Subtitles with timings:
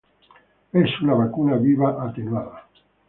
[0.73, 2.65] Es una vacuna viva atenuada.